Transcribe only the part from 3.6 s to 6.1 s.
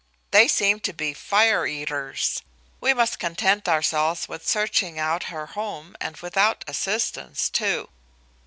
ourselves witch searching out her home